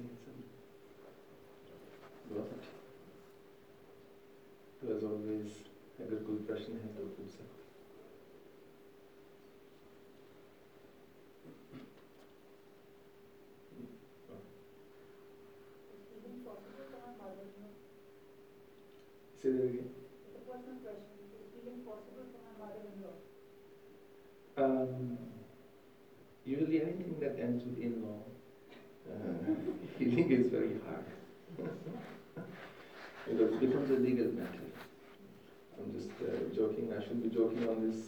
[0.00, 0.44] कैसे हैं
[1.62, 2.76] सब बहुत अच्छा
[4.80, 5.62] तो एज ऑलवेज
[6.00, 7.66] अगर कोई प्रश्न है तो पूछ सकते
[19.34, 19.97] Say that again.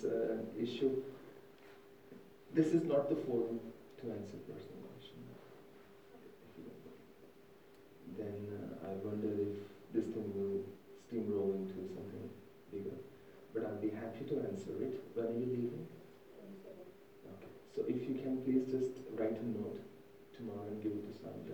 [0.00, 1.02] This uh, issue.
[2.54, 3.60] This is not the forum
[4.00, 5.28] to answer personal questions.
[8.18, 9.56] Then uh, I wonder if
[9.94, 10.64] this thing will
[11.06, 12.28] steamroll into something
[12.72, 12.96] bigger.
[13.54, 15.00] But I'll be happy to answer it.
[15.14, 15.86] When are you leaving?
[17.26, 17.50] Okay.
[17.74, 19.80] So if you can please just write a note
[20.36, 21.44] tomorrow and give it to Swami,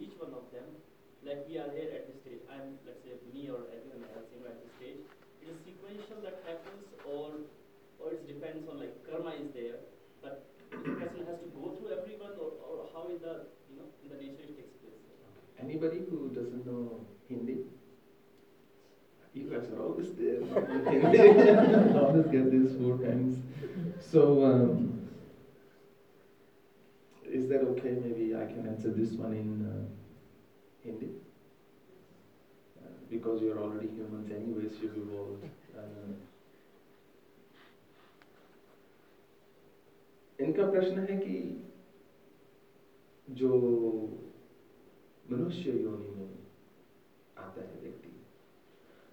[0.00, 0.68] each one of them.
[1.24, 4.38] Like we are here at this stage, I'm let's say me or everyone else, you
[4.38, 5.02] know, at this stage.
[5.42, 7.42] It is sequential that happens, or
[7.98, 9.82] or it depends on like karma is there,
[10.22, 13.90] but the person has to go through everyone, or, or how is the you know
[14.04, 15.02] in the nature it takes place.
[15.58, 17.65] Anybody who doesn't know Hindi?
[19.33, 20.41] You guys are always there.
[20.91, 21.19] Hindi.
[21.99, 23.37] always get these four times.
[23.99, 24.99] So, um,
[27.25, 27.97] is that okay?
[28.03, 29.85] Maybe I can answer this one in uh,
[30.83, 31.11] Hindi.
[32.77, 35.45] Uh, because you're already humans, anyways, you've evolved.
[35.77, 36.13] Uh,
[40.41, 41.35] इनका प्रश्न है कि
[43.39, 43.49] जो
[45.31, 46.29] मनुष्य योनि में
[47.56, 48.10] आता है व्यक्ति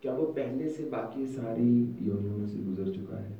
[0.02, 1.68] क्या वो पहले से बाकी सारी
[2.08, 3.38] योनियों से गुजर चुका है?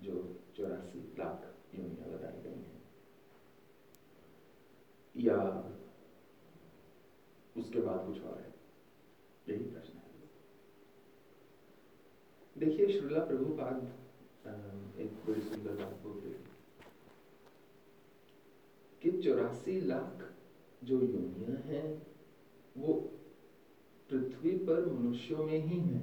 [0.00, 2.80] जो चौरासी लाख योनियाँ बताई गई हैं।
[5.16, 5.38] या
[7.56, 8.54] उसके बाद कुछ और है?
[9.48, 10.10] यही प्रश्न है।
[12.58, 13.76] देखिए, श्रीला प्रभुपाद
[15.00, 16.28] एक बड़ी सुंदर बात बोलते
[19.02, 20.30] कि चौरासी लाख
[20.84, 22.06] जो योनिया हैं,
[22.76, 23.12] वो
[24.10, 26.00] पृथ्वी पर मनुष्यों में ही है।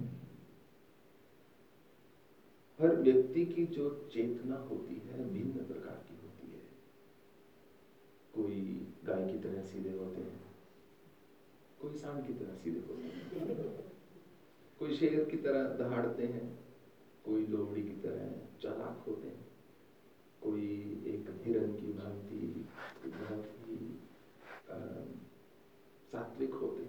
[2.80, 6.62] हर व्यक्ति की जो चेतना होती है, भिन्न प्रकार की होती है।
[8.34, 8.60] कोई
[9.06, 10.40] गाय की तरह सीधे होते हैं,
[11.82, 13.14] कोई सांड की तरह सीधे होते हैं,
[14.80, 16.48] कोई शेर की तरह दहाड़ते हैं,
[17.26, 18.24] कोई लोमड़ी की तरह
[18.62, 19.46] चालाक होते हैं,
[20.42, 20.68] कोई
[21.08, 22.40] एक हिरन की भांति
[23.06, 23.78] बहुत ही
[26.12, 26.87] सात्विक होते हैं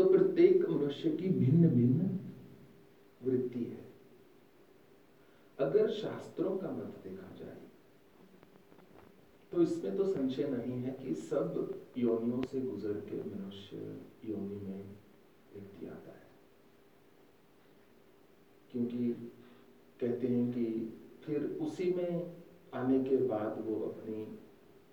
[0.00, 2.18] तो प्रत्येक मनुष्य की भिन्न भिन्न
[3.22, 3.88] वृत्ति है।
[5.58, 7.56] अगर शास्त्रों का मत देखा जाए
[9.52, 13.76] तो इसमें तो संशय नहीं है कि सब योनियों से गुजर के मनुष्य
[14.24, 14.96] योनि में
[15.54, 16.28] व्यक्ति आता है।
[18.72, 19.12] क्योंकि
[20.00, 20.64] कहते हैं कि
[21.24, 22.32] फिर उसी में
[22.74, 24.26] आने के बाद वो अपनी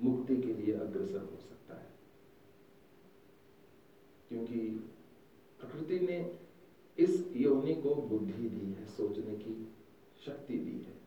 [0.01, 1.95] मुक्ति के लिए अग्रसर हो सकता है।
[4.29, 4.59] क्योंकि
[5.67, 6.39] प्रकृति ने
[6.97, 9.75] इस योनि को बुद्धि दी है, सोचने की
[10.25, 10.97] शक्ति दी है।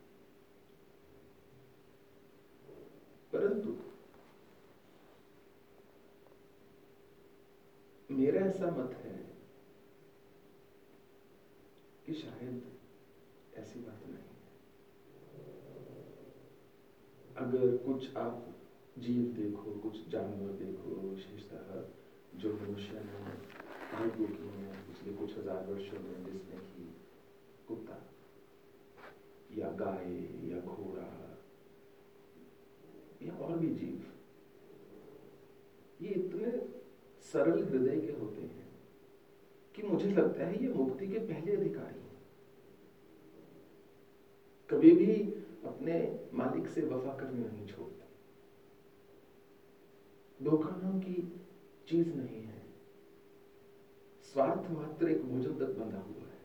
[3.33, 3.77] परंतु
[8.11, 9.37] मेरा ऐसा मत है
[12.07, 12.79] कि शायद
[13.55, 14.41] ऐसी बात नहीं है।
[17.37, 18.57] अगर कुछ आप
[18.99, 21.85] जीव देखो, कुछ जानवर देखो, विशेषतः
[22.39, 23.60] जो मनुष्य ने
[23.91, 26.85] भोगों की हैं पिछले कुछ हज़ार वर्षों में जिसमें कि
[27.69, 27.97] कुत्ता
[29.53, 30.07] या गाय
[30.49, 31.09] या घोड़ा
[33.23, 34.07] या और भी जीव
[36.01, 36.53] ये इतने
[37.25, 38.69] सरल हृदय के होते हैं
[39.75, 42.19] कि मुझे लगता है ये मुक्ति के पहले अधिकारी हैं
[44.69, 45.15] कभी भी
[45.67, 45.97] अपने
[46.35, 48.09] मालिक से वफा करने नहीं छोड़ते
[50.41, 51.15] धोखा नाम की
[51.89, 52.50] चीज़ नहीं है
[54.33, 56.39] स्वार्थ मात्र एक भोजन तक बंधा हुआ है।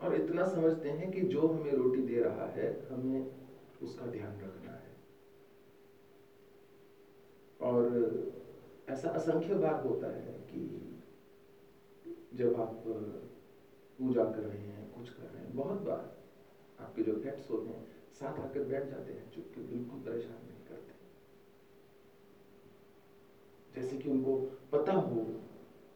[0.00, 3.30] और इतना समझते हैं कि जो हमें रोटी दे रहा है, हमें
[3.82, 4.96] उसका ध्यान रखना है।
[7.60, 7.84] और
[8.88, 10.60] ऐसा असंख्य बार होता है कि
[12.34, 12.82] जब आप
[13.98, 16.18] पूजा कर रहे हैं, कुछ कर रहे हैं, बहुत बार
[16.78, 20.96] आपके जो पेट्स होते हैं, साथ आकर बैठ जाते हैं, चुपके बिल्कुल परेशान नहीं करते
[23.78, 24.36] जैसे कि उनको
[24.72, 25.20] पता हो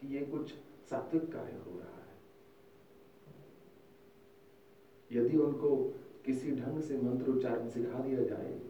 [0.01, 0.53] कि ये कुछ
[0.91, 2.17] सात्विक कार्य हो रहा है।
[5.13, 5.77] यदि उनको
[6.25, 8.61] किसी ढंग से मंत्र उच्चारण सिखा दिया जाए,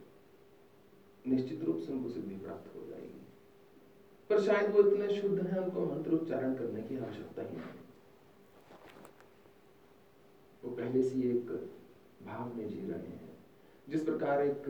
[1.26, 3.26] निश्चित रूप से उनको सिद्धि प्राप्त हो जाएगी।
[4.30, 7.82] पर शायद वो इतने शुद्ध हैं, उनको मंत्र उच्चारण करने की आवश्यकता ही नहीं।
[10.64, 11.50] वो पहले से एक
[12.22, 13.38] भाव में जी रहे हैं।
[13.88, 14.62] जिस प्रकार एक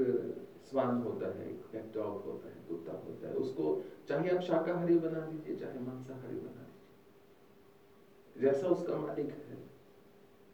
[0.73, 3.65] स्वान होता है एक पेट डॉग होता है, कुत्ता होता है, उसको
[4.09, 9.59] चाहे आप शाकाहारी बना दीजिए चाहे मांसाहारी बना दीजिए जैसा उसका मालिक है,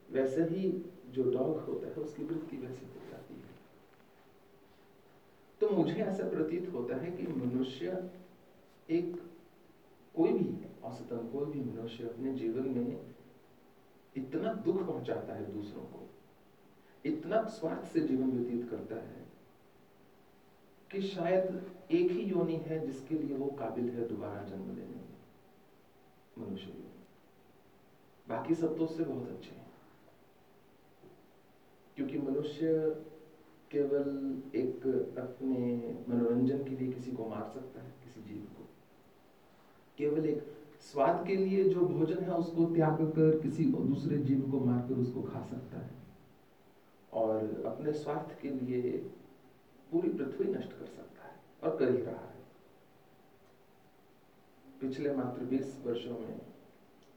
[0.08, 0.70] वैसे ही
[1.08, 3.56] जो डॉग होता है, उसकी वृत्ति वैसी हो जाती है।
[5.60, 7.86] तो मुझे ऐसा प्रतीत होता है कि मनुष्य
[8.88, 9.16] एक
[10.14, 10.50] कोई भी,
[10.84, 12.88] औसतन कोई भी मनुष्य अपने जीवन में
[14.16, 16.00] इतना दुख पहुंचाता है दूसरों को,
[17.04, 19.17] इतना स्वार्थ से जीवन व्यतीत करता है
[20.92, 25.08] कि शायद एक ही योनि है जिसके लिए वो काबिल है दोबारा जन्म लेने में।
[26.38, 26.84] मनुष्य
[28.28, 29.66] बाकी सब तो उससे बहुत अच्छे हैं।
[31.96, 32.66] क्योंकि मनुष्य
[33.70, 34.86] केवल एक
[35.18, 35.58] अपने
[36.08, 38.66] मनोरंजन के लिए किसी को मार सकता है, किसी जीव को।
[39.98, 40.42] केवल एक
[40.80, 45.22] स्वाद के लिए जो भोजन है उसको त्याग कर किसी दूसरे जीव को मारकर उसको
[45.22, 45.90] खा सकता है।
[47.12, 49.10] और अपने स्वार्थ के लिए
[49.90, 52.36] पूरी पृथ्वी नष्ट कर सकता है और कर ही रहा है।
[54.80, 56.40] पिछले मात्र 20 वर्षों में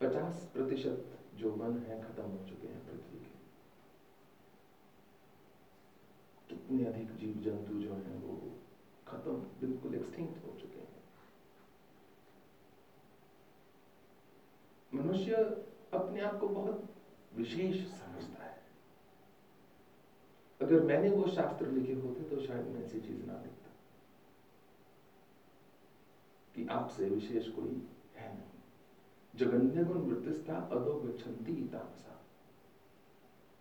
[0.01, 3.39] 50 प्रतिशत जो वन है खत्म हो चुके हैं पृथ्वी के।
[6.49, 8.51] कितने अधिक जीव जंतु जो हैं वो
[9.07, 11.03] खत्म, बिल्कुल एक्सटिंक्ट हो चुके हैं।
[14.93, 15.35] मनुष्य
[15.93, 16.89] अपने आप को बहुत
[17.35, 18.40] विशेष समझता है।
[20.61, 23.69] अगर मैंने वो शास्त्र लिखे होते तो शायद मैं ऐसी चीज़ ना लिखता
[26.55, 28.59] कि आपसे विशेष कोई है नहीं।
[29.35, 32.21] जगन्य गुण वृत्तिस्था अदो गच्छन्ति तामसा।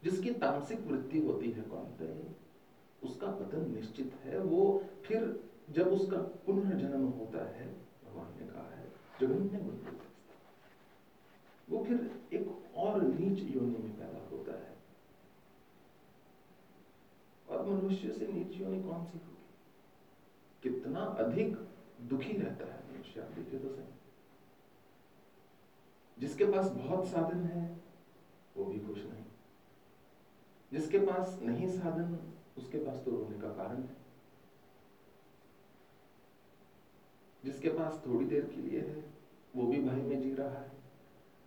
[0.04, 1.86] जिसकी तामसिक वृत्ति होती है कौन
[3.02, 7.74] उसका पतन निश्चित है। वो फिर जब उसका पुनर्जन्म होता है,
[8.04, 9.94] भगवान ने कहा है जगन्य गुण
[11.70, 14.69] वो फिर एक और नीच योनि में पैदा होता है।
[17.50, 19.30] और मनुष्य से नीच कौन सी होगी
[20.62, 21.56] कितना अधिक
[22.00, 23.86] दुखी रहता है मनुष्य, आप देखिए तो सही।
[26.18, 27.80] जिसके पास बहुत साधन है,
[28.56, 29.24] वो भी खुश नहीं।
[30.72, 34.00] जिसके पास नहीं साधन, उसके पास तो रोने का कारण है।
[37.44, 39.04] जिसके पास थोड़ी देर के लिए है,
[39.56, 40.70] वो भी भय में जी रहा है।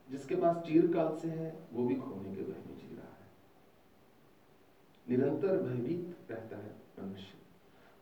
[0.09, 3.12] जिसके पास चीरकाल से है, वो भी खोने के भय में जी रहा है।
[5.09, 7.33] निरंतर भयभीत रहता है मनुष्य।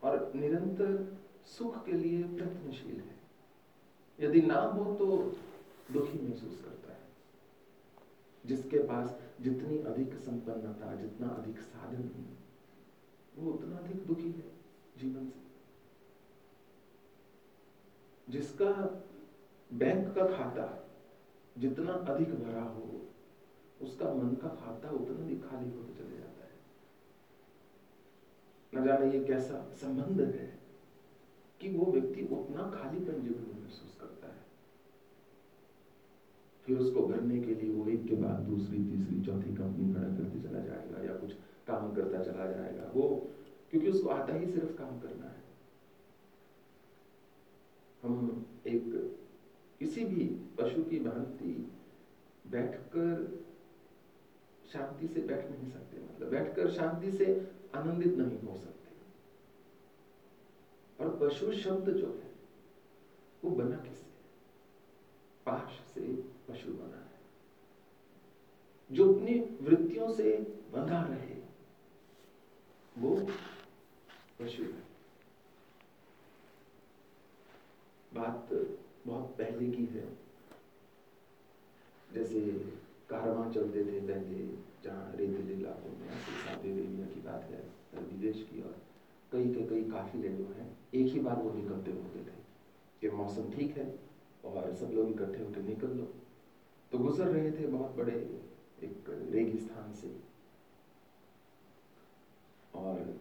[0.03, 3.22] और निरंतर सुख के लिए प्रयत्नशील है।
[4.20, 5.17] यदि ना हो तो
[5.93, 7.00] दुखी महसूस करता है।
[8.46, 12.36] जिसके पास जितनी अधिक संपन्नता, जितना अधिक साधन
[13.36, 14.51] वो उतना अधिक दुखी है
[14.98, 15.41] जीवन से।
[18.29, 19.03] जिसका
[19.72, 20.88] बैंक का खाता
[21.58, 23.01] जितना अधिक भरा हो,
[23.81, 26.20] उसका मन का खाता उतना ही खाली होते चले
[28.75, 30.59] न जाने ये कैसा संबंध है
[31.61, 34.39] कि वो व्यक्ति उतना खालीपन जीवन में महसूस करता है।
[36.65, 40.39] फिर उसको भरने के लिए वो एक के बाद दूसरी, तीसरी, चौथी कंपनी खड़ा करते
[40.39, 41.33] चला जाएगा या कुछ
[41.67, 43.29] काम करता चला जाएगा। वो,
[43.69, 45.43] क्योंकि उसको आता ही सिर्फ़ काम करना है।
[48.01, 49.17] हम एक
[49.79, 50.23] किसी भी
[50.57, 51.71] पशु की भांति
[52.47, 53.41] बैठकर
[54.73, 58.91] शांति से बैठ नहीं सकते मतलब बैठकर शांति से आनंदित नहीं हो सकते।
[61.03, 62.31] और पशु शब्द जो है,
[63.43, 64.11] वो बना किससे?
[65.45, 67.19] पाश से पशु बना है।
[68.91, 70.37] जो अपनी वृत्तियों से
[70.71, 71.41] बंधा रहे,
[72.97, 73.27] वो
[74.39, 74.91] पशु है।
[78.13, 78.49] बात
[79.07, 80.17] बहुत पहले की है।
[82.13, 82.41] जैसे
[83.09, 86.09] कारवां चलते थे, पहले जहाँ रेतीले इलाकों में
[86.61, 87.59] देविया की बात है
[88.01, 88.75] विदेश की और
[89.31, 92.39] कई के कई काफिले जो हैं, एक ही बार वो निकलते होते थे
[93.01, 93.85] कि मौसम ठीक है
[94.45, 96.07] और सब लोग इकट्ठे होकर निकल लो।
[96.91, 98.13] तो गुजर रहे थे बहुत बड़े
[98.83, 100.11] एक रेगिस्तान से।
[102.73, 103.13] और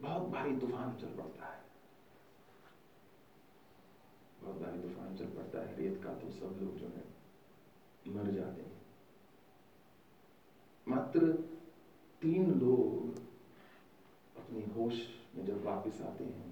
[0.00, 1.60] बहुत भारी तूफ़ान चल पड़ता है।
[4.40, 7.04] बहुत भारी तूफ़ान चल पड़ता है, रेत का तो सब लोग जो है
[8.08, 8.71] मर जाते हैं।
[10.86, 11.26] मात्र
[12.22, 13.18] तीन लोग
[14.36, 14.94] अपनी होश
[15.34, 16.50] में जब वापस आते हैं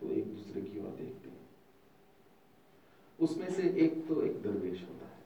[0.00, 1.46] तो एक दूसरे की ओर देखते हैं।
[3.18, 5.22] उसमें से एक तो एक दरवेश होता है,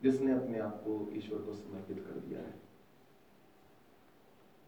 [0.00, 2.54] जिसने अपने आप को ईश्वर को समर्पित कर दिया है।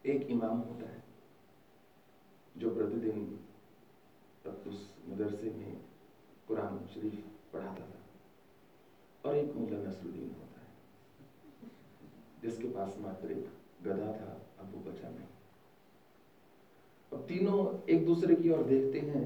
[0.05, 1.03] एक इमाम होता है,
[2.55, 3.39] जो प्रतिदिन
[4.67, 5.71] उस मदरसे में
[6.47, 7.23] कुरान शरीफ
[7.53, 7.99] पढ़ाता था,
[9.23, 10.44] और एक मुला नसरुद्दीन होता
[12.45, 13.45] जिसके पास मात्र एक
[13.83, 15.27] गधा था, अब वो बचा नहीं।
[17.11, 17.59] अब तीनों
[17.89, 19.25] एक दूसरे की ओर देखते हैं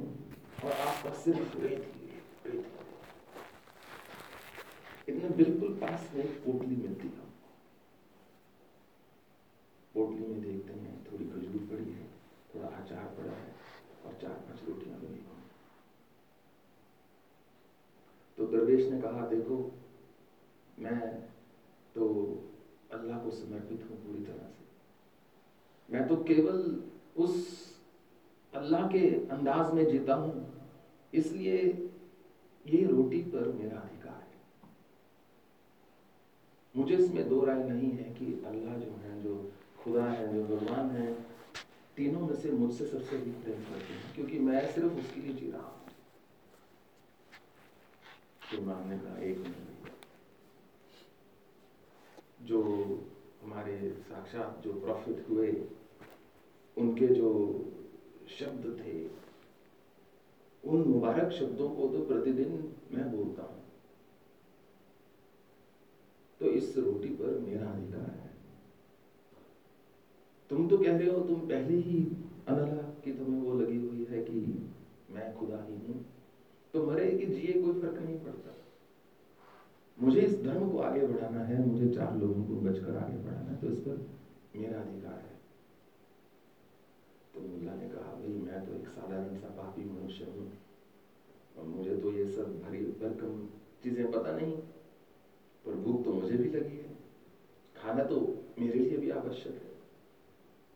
[0.65, 2.07] और सिर्फ़ रेत ही।
[2.45, 2.77] रेत
[5.09, 7.27] इतने बिल्कुल पास में एक पोटली मिलती है।
[9.93, 12.05] पोटली में देखते हैं, थोड़ी खजूर पड़ी है,
[12.53, 13.55] थोड़ा अचार पड़ा है
[14.05, 15.23] और चार पाँच रोटियाँ हुई
[18.37, 19.55] तो दरवेश ने कहा, देखो,
[20.79, 20.99] मैं
[21.95, 22.05] तो
[22.91, 24.63] अल्लाह को समर्पित हूँ पूरी तरह से।
[25.89, 26.57] मैं तो केवल
[27.17, 27.33] उस
[28.53, 30.33] अल्लाह के अंदाज में जीता हूँ,
[31.13, 31.57] इसलिए
[32.65, 34.37] ये रोटी पर मेरा अधिकार है।
[36.75, 40.89] मुझे इसमें दो राय नहीं है कि अल्लाह जो है, जो खुदा है, जो भगवान
[40.91, 41.11] है,
[41.97, 45.51] तीनों में से मुझसे सबसे अधिक प्रेम करते हैं, क्योंकि मैं सिर्फ़ उसके लिए जी
[45.51, 45.77] रहा हूँ।
[48.51, 49.68] तो मानने का एक नहीं
[52.41, 52.61] जो
[53.41, 55.51] हमारे साक्षात जो प्रॉफिट हुए,
[56.77, 57.29] उनके जो
[58.27, 59.19] शब्द थे,
[60.69, 63.63] उन मुबारक शब्दों को तो प्रतिदिन मैं बोलता हूँ।
[66.39, 68.29] तो इस रोटी पर मेरा अधिकार है।
[70.49, 72.17] तुम तो कह रहे हो, तुम पहले ही
[72.47, 74.69] अनला की तुम्हें वो लगी हुई है कि
[75.09, 76.05] मैं खुदा ही हूँ
[76.73, 78.58] तो मरे कि जिए कोई फ़र्क नहीं पड़ता।
[79.99, 83.59] मुझे इस धर्म को आगे बढ़ाना है, मुझे चार लोगों को बचकर आगे बढ़ाना है
[83.61, 84.01] तो इस पर
[84.55, 85.37] मेरा अधिकार है।
[87.33, 90.47] तो मुल्ला ने कहा, भाई, मैं तो एक साधारण सा पापी मनुष्य हूँ
[91.57, 93.41] और मुझे तो ये सब भरी भरकम
[93.83, 94.55] चीज़ें पता नहीं,
[95.65, 96.93] पर भूख तो मुझे भी लगी है।
[97.75, 98.17] खाना तो
[98.59, 99.77] मेरे लिए भी आवश्यक है।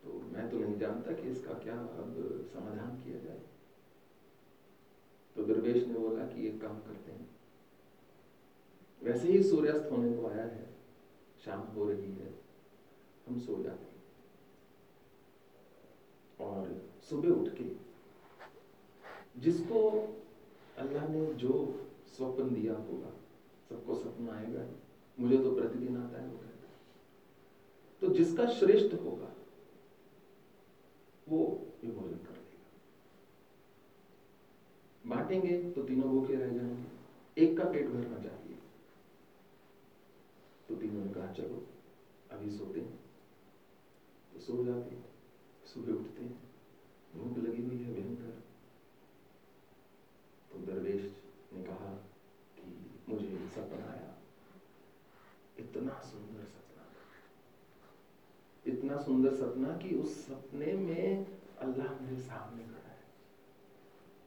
[0.03, 2.13] तो मैं तो नहीं जानता कि इसका क्या अब
[2.53, 3.39] समाधान किया जाए।
[5.35, 7.25] तो दरवेश ने बोला कि एक काम करते हैं।
[9.03, 10.73] वैसे ही सूर्यास्त होने को आया है।
[11.45, 12.39] शाम हो रही है।
[13.27, 14.03] हम सो जाते हैं।
[16.47, 17.83] और सुबह उठ के
[19.41, 19.89] जिसको
[20.77, 23.11] अल्लाह ने जो स्वप्न दिया होगा,
[23.69, 24.67] सबको सपना आएगा।
[25.19, 26.73] मुझे तो प्रतिदिन आता है, वो कहता है।
[28.01, 29.35] तो जिसका श्रेष्ठ होगा,
[31.29, 32.33] वो ये कर देगा
[35.05, 36.93] बांटेंगे तो तीनों भूखे रह जाएँगे।
[37.41, 38.42] एक का पेट भरना चाहिए
[40.73, 41.67] तो तीनों ने कहा चलो
[42.31, 42.99] अभी सोते हैं
[44.33, 45.05] तो सो जाते हैं,
[45.73, 46.43] सुबह उठते हैं,
[47.15, 48.43] भूख लगी हुई है भयंकर।
[50.51, 51.93] तो दरवेश ने कहा
[52.55, 54.17] कि मुझे सपना आया।
[55.59, 56.85] इतना सुंदर सपना।
[58.73, 63.03] इतना सुंदर सपना कि उस सपने में अल्लाह मेरे सामने खड़ा है।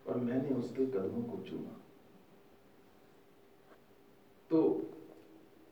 [0.06, 1.80] और मैंने उसके कदमों को चूमा।
[4.50, 4.82] तो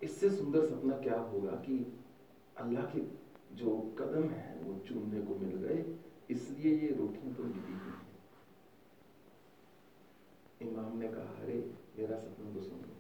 [0.04, 1.92] इससे सुंदर सपना क्या होगा कि
[2.56, 3.00] अल्लाह के
[3.56, 5.96] जो कदम है, वो चूमने को मिल गए,
[6.30, 8.04] इसलिए ये रोटियाँ तो मिली हुई है
[10.62, 12.96] इमाम ने कहा, अरे, मेरा सपना तो सुन लो।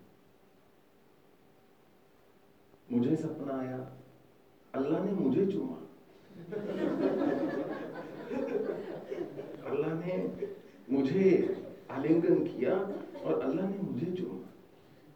[2.92, 3.96] मुझे सपना आया,
[4.74, 5.80] अल्लाह ने मुझे चूमा।
[9.70, 10.38] अल्लाह ने
[10.90, 11.56] मुझे
[11.90, 12.74] आलिंगन किया
[13.20, 14.38] और अल्लाह ने मुझे चूमा।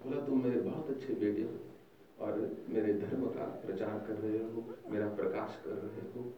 [0.05, 1.68] बोला, तुम मेरे बहुत अच्छे बेटे हो।
[2.21, 6.33] और मेरे धर्म का प्रचार कर रहे हो, मेरा प्रकाश कर रहे हो।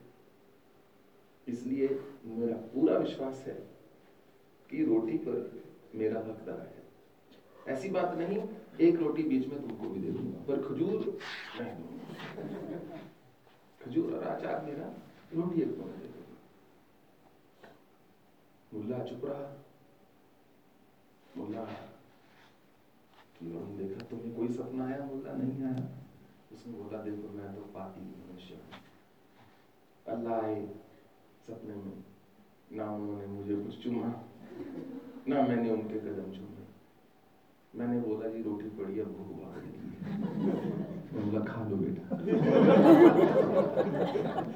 [1.48, 1.88] इसलिए
[2.24, 3.54] मेरा पूरा विश्वास है
[4.70, 5.62] कि रोटी पर
[5.94, 8.42] मेरा हकदार है। ऐसी बात नहीं,
[8.80, 11.18] एक रोटी बीच में तुमको भी दे दूँगा, पर खजूर
[13.80, 14.86] खजूर और आचार मेरा
[15.34, 17.70] रोटी एक तुम्हें दे दूँगा।
[18.72, 19.46] मुल्ला चुप रहा।
[21.36, 21.64] मुल्ला
[23.42, 25.84] देखा तुम्हें कोई सपना आया मुल्ला नहीं आया।
[26.52, 28.70] उसने बोला, देखो, मैं तो पापी मनुष्य हूँ।
[30.06, 30.58] अल्लाह आए
[31.46, 31.96] सपने में।
[32.78, 34.08] ना उन्होंने मुझे कुछ चुमा,
[35.28, 36.64] ना मैंने उनके कदम चूमे।
[37.74, 39.72] मैंने बोला, जी, रोटी पड़ी है भूख लगी
[41.14, 42.16] बोला, खा लो बेटा।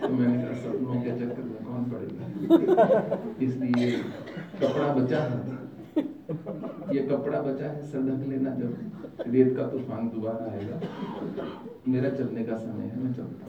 [0.00, 2.25] तो मैंने कहा, सपनों के चक्कर में कौन पड़ेगा?
[3.41, 3.91] इसलिए
[4.61, 5.63] कपड़ा बचा है
[6.31, 8.76] ये कपड़ा बचा है सर ढक लेना जब
[9.26, 10.81] रेत का तूफ़ान दोबारा आएगा।
[11.88, 13.47] मेरा चलने का समय है, मैं चलता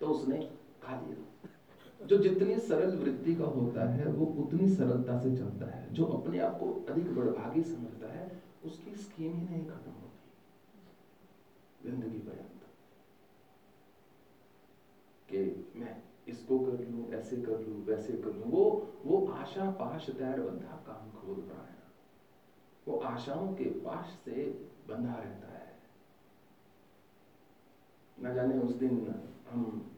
[0.00, 0.38] तो उसने
[0.82, 5.94] खा लिया। जो जितनी सरल वृत्ति का होता है, वो उतनी सरलता से चलता है।
[5.94, 10.30] जो अपने आप को अधिक बड़भागी समझता है, उसकी स्कीम ही नहीं खत्म होती।
[11.90, 12.50] ज़िंदगी पर्यंत।
[15.28, 15.96] कि मैं
[16.28, 20.76] इसको कर लूँ, ऐसे कर लूँ, वैसे कर लूँ। वो वो आशा पाश तैर बंधा
[20.86, 21.10] काम
[21.48, 21.82] रहा है
[22.86, 24.42] वो आशाओं के पाश से
[24.88, 25.72] बंधा रहता है।
[28.20, 29.14] न जाने उस दिन
[29.48, 29.90] हम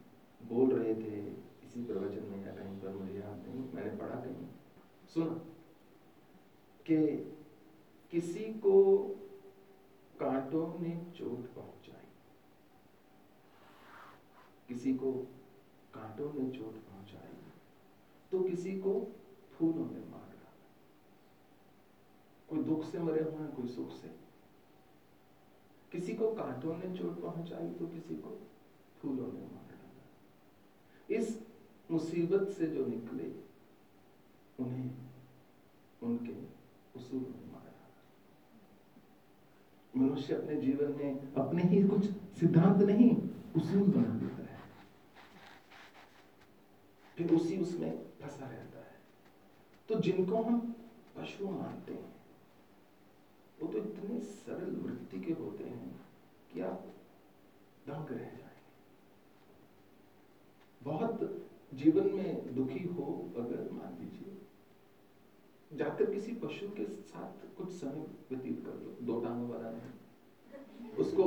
[0.43, 1.17] बोल रहे थे,
[1.63, 4.45] इसी प्रवचन में या कहीं पर, मुझे याद नहीं, मैंने पढ़ा कहीं।
[5.13, 5.33] सुना
[6.85, 6.97] कि
[8.11, 8.93] किसी को
[10.19, 12.07] कांटों ने चोट पहुंचाई।
[14.67, 15.11] किसी को
[15.97, 17.35] कांटों ने चोट पहुंचाई।
[18.31, 18.93] तो किसी को
[19.53, 20.51] फूलों ने मार डाला।
[22.47, 24.07] कोई दुख से मरे हुए हैं कोई सुख से।
[25.91, 28.37] किसी को कांटों ने चोट पहुंचाई तो किसी को
[28.99, 31.39] फूलों ने मार डाला। इस
[31.91, 33.27] मुसीबत से जो निकले,
[34.59, 34.89] उन्हें
[36.03, 36.35] उनके
[36.99, 37.65] उसूल में मारा
[39.95, 42.05] मनुष्य अपने जीवन में अपने ही कुछ
[42.39, 43.09] सिद्धांत नहीं,
[43.55, 44.46] उसूल बना देता है।
[47.17, 48.95] फिर उसी उसमें फंसा रहता है।
[49.89, 50.59] तो जिनको हम
[51.15, 52.15] पशु मानते हैं,
[53.59, 55.89] वो तो इतने सरल वृत्ति के होते हैं
[56.53, 56.83] कि आप
[57.87, 58.55] दंग रह जाए
[60.81, 61.19] बहुत
[61.73, 63.05] जीवन में दुखी हो
[63.37, 64.35] अगर मान लीजिए,
[65.71, 69.91] जाकर किसी पशु के साथ कुछ समय व्यतीत कर दो दो टांगों वाला नहीं,
[70.97, 71.25] उसको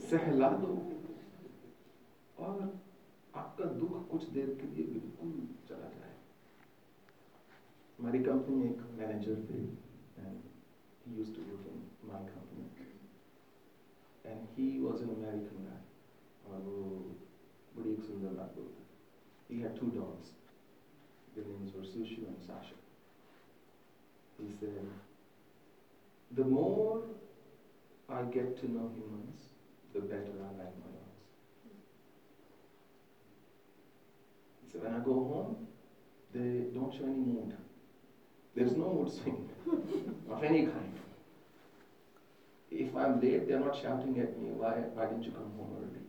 [0.00, 0.72] सहला दो
[2.38, 2.81] और
[3.52, 5.32] आपका दुख कुछ देर के लिए बिल्कुल
[5.68, 6.12] चला जाए
[7.98, 9.60] हमारी कंपनी में एक मैनेजर थे
[11.04, 11.78] he used to work in
[12.10, 12.64] my company
[14.30, 15.12] and he was an
[16.46, 16.78] और वो
[17.76, 18.86] बड़ी एक सुंदर बात बोलता
[19.50, 20.32] he had two dogs
[21.36, 22.80] their names were Sushu and Sasha
[24.40, 24.90] he said
[26.40, 26.98] the more
[28.18, 29.48] I get to know humans
[29.96, 30.92] the better I like my
[34.72, 35.66] said when I go home
[36.32, 37.54] they don't show any mood
[38.54, 39.48] there's no mood swing
[40.30, 40.92] of any kind.
[42.70, 46.00] If I'm late, they're not shouting at me, why, why didn't you come home early?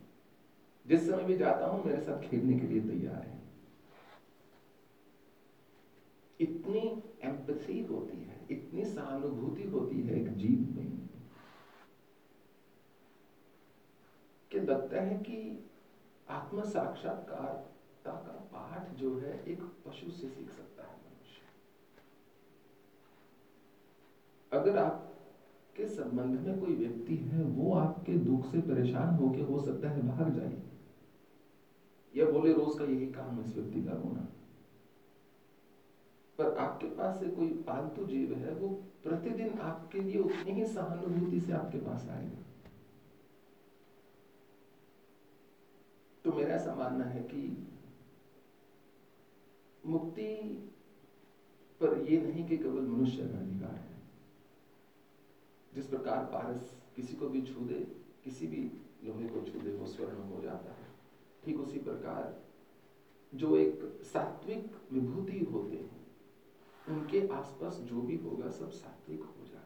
[0.86, 3.38] जिस समय भी जाता हूँ मेरे साथ खेलने के लिए तैयार है
[6.40, 6.80] इतनी
[7.24, 10.90] एम्पथी होती है इतनी सहानुभूति होती है एक जीव में
[14.52, 15.38] कि लगता है कि
[16.30, 16.62] आत्म
[18.04, 21.42] साक्षात्कारता का पाठ जो है, एक पशु से सीख सकता है मनुष्य।
[24.52, 29.88] अगर आपके संबंध में कोई व्यक्ति है, वो आपके दुख से परेशान होके हो सकता
[29.88, 30.62] है भाग जाए
[32.14, 34.28] या बोले, रोज का यही काम इस व्यक्ति का रोना
[36.38, 38.68] पर आपके पास से कोई पालतू जीव है, वो
[39.02, 42.42] प्रतिदिन आपके लिए उतनी ही सहानुभूति से आपके पास आएगा।
[46.24, 47.70] तो मेरा ऐसा मानना है कि
[49.86, 50.34] मुक्ति
[51.80, 53.94] पर यह नहीं कि केवल मनुष्य का अधिकार है।
[55.74, 58.70] जिस प्रकार पारस किसी को भी छू दे, किसी भी
[59.04, 60.86] लोहे को छू दे, वो स्वर्ण हो जाता है।
[61.44, 62.42] ठीक उसी प्रकार
[63.34, 66.06] जो एक सात्विक विभूति होते हैं,
[66.88, 69.60] उनके आसपास जो भी होगा, सब सात्विक हो जाएगा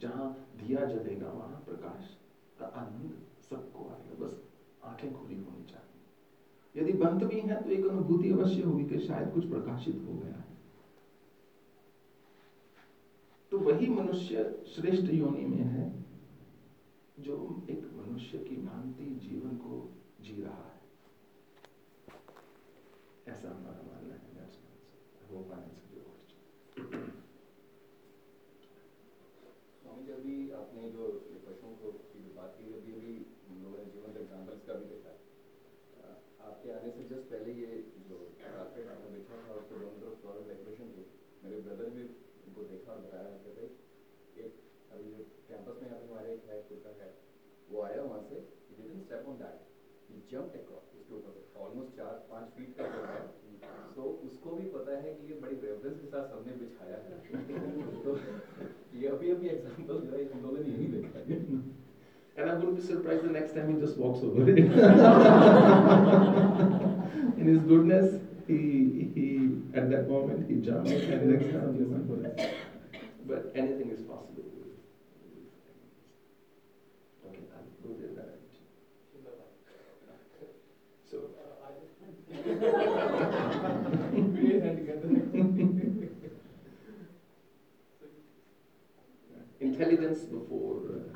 [0.00, 2.16] जहाँ दिया जलेगा, वहाँ प्रकाश
[2.58, 4.44] का आनंद सबको आएगा। बस
[4.84, 5.85] आँखें खुली होनी चाहिए।
[6.76, 10.34] यदि बंद भी है तो एक अनुभूति अवश्य होगी कि शायद कुछ प्रकाशित हो गया
[10.34, 10.56] है।
[13.50, 16.04] तो वही मनुष्य श्रेष्ठ योनि में है,
[17.20, 20.80] जो एक मनुष्य की भांति जीवन को जी रहा है।
[23.28, 24.62] ऐसा हमारा मानना है question.
[29.82, 31.08] स्वामी जी, अभी आपने जो
[31.46, 33.14] पशुओं को की बात की, अभी अभी
[33.62, 35.15] लोगों ने जीवन एग्जाम्पल्स का भी देखा
[36.46, 37.70] आपके आने से जस्ट पहले ये
[38.08, 41.06] जो कारपेट आपने देखा था उसके दोनों तरफ़ फ्लोरल डेकोरेशन थी
[41.44, 42.02] मेरे ब्रदर भी
[42.46, 43.68] उनको देखा और बताया कि भाई
[44.44, 44.60] एक
[44.92, 47.14] अभी जो कैंपस में पे हमारे एक है कुत्ता है,
[47.70, 49.56] वो आया वहाँ से didn't step on that.
[50.08, 53.20] He jumped across उसके ऊपर ऑलमोस्ट चार, पाँच फीट का जो है
[53.94, 57.16] तो उसको भी पता है कि ये बड़ी रेफरेंस के साथ सबने बिछाया है।
[58.02, 58.12] तो
[59.94, 61.75] बस मेरा एक लोगों ने यही देखा है।
[62.36, 64.58] And I wouldn't be surprised the next time he just walks over it.
[67.38, 72.06] In his goodness, he he at that moment he jumps, and next time he went
[72.06, 72.38] for it.
[73.26, 74.44] But anything is possible.
[74.44, 74.76] with-
[75.32, 75.48] with-
[77.26, 78.10] Okay, I'll go there.
[78.14, 78.28] Then.
[81.10, 81.16] So.
[84.34, 85.08] We had together.
[89.60, 90.85] Intelligence before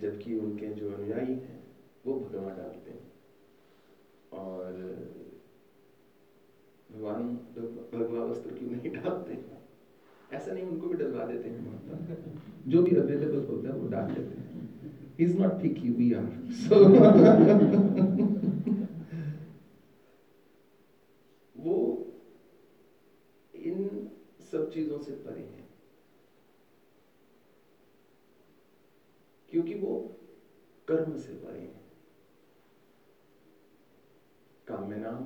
[0.00, 1.76] जबकि उनके जो अनुयायी हैं
[2.06, 3.12] वो भगवा डालते हैं।
[4.32, 4.72] और
[6.92, 9.44] भगवान भग- भगवा वस्त्र क्यों नहीं डालते?
[10.36, 12.14] ऐसा नहीं उनको भी डलवा देते हैं। माता
[12.66, 14.52] जो भी अवेलेबल होता है वो डाल देते हैं।
[15.20, 16.84] Is not picky we are so
[21.56, 22.06] वो
[23.54, 24.08] इन
[24.52, 25.71] सब चीज़ों से परे हैं।
[29.52, 30.16] क्योंकि वो
[30.88, 31.82] कर्म से परे हैं।
[34.68, 35.24] काम्य नाम,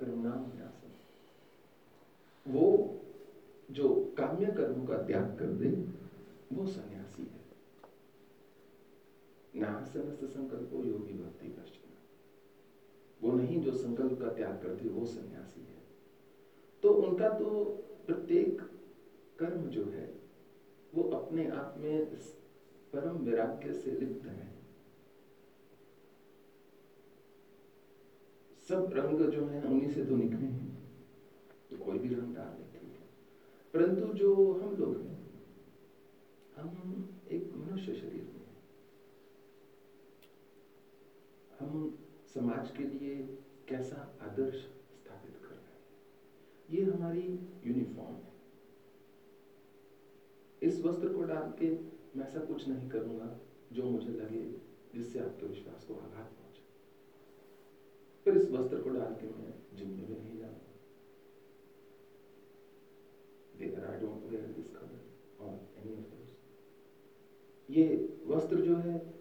[0.00, 0.88] कर्म नाम न्यासम
[2.46, 2.98] वो
[3.70, 5.68] जो काम्य कर्म का त्याग कर दे,
[6.56, 7.40] वो सन्यासी है।
[9.60, 11.88] नासनस्त संकल्पो योगी भक्ति कश्चन
[13.22, 15.82] वो नहीं जो संकल्प का त्याग करते वो सन्यासी है।
[16.82, 17.64] तो उनका तो
[18.06, 18.60] प्रत्येक
[19.38, 20.14] कर्म जो है,
[20.94, 22.10] वो अपने आप में
[22.92, 24.52] परम वैराग्य से लिप्त है।
[28.68, 30.82] सब रंग जो है, उन्हीं से तो निकले हैं।
[31.70, 33.06] तो कोई भी रंग डाल ले ठीक है।
[33.74, 35.32] परंतु जो हम लोग हैं,
[36.56, 38.42] हम एक मनुष्य शरीर में
[41.58, 41.98] हम
[42.34, 43.16] समाज के लिए
[43.68, 44.56] कैसा आदर्श
[44.94, 45.82] स्थापित कर रहे हैं?
[46.70, 48.32] ये हमारी यूनिफॉर्म है।
[50.62, 53.40] इस वस्त्र को डाल के मैं ऐसा कुछ नहीं करूँगा
[53.72, 54.42] जो मुझे लगे
[54.94, 56.62] जिससे आपके विश्वास को आघात पहुँचे।
[58.24, 60.68] फिर इस वस्त्र को डाल के मैं जिम में नहीं जाऊँगा।
[67.70, 69.14] ये वस्त्र जो है,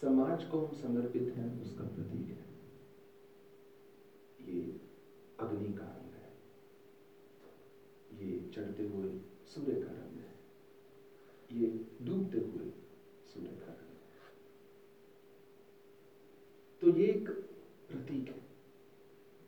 [0.00, 2.42] समाज को हम समर्पित हैं, उसका प्रतीक है।
[4.48, 4.80] ये
[5.40, 6.32] अग्नि का रंग है।
[8.22, 9.10] ये चढ़ते हुए
[9.46, 10.18] सूर्य का रंग
[11.52, 11.66] ये
[12.02, 12.72] डूबते हुए
[13.36, 13.92] रंग है।
[16.80, 17.30] तो ये एक
[17.88, 18.42] प्रतीक है।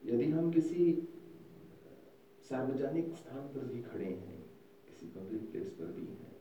[0.05, 1.09] यदि हम किसी
[2.41, 4.47] सार्वजनिक स्थान पर भी खड़े हैं,
[4.87, 6.37] किसी पब्लिक प्लेस पर भी हैं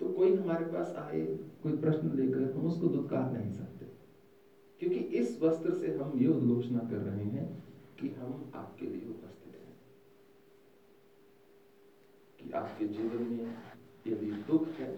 [0.00, 3.86] तो कोई हमारे पास आए, कोई प्रश्न लेकर हम उसको दुत्कार नहीं सकते।
[4.78, 7.64] क्योंकि इस वस्त्र से हम ये उद्घोषणा कर रहे हैं
[8.00, 9.76] कि हम आपके लिए उपस्थित हैं।
[12.40, 13.71] कि आपके जीवन में
[14.06, 14.96] यदि दुख है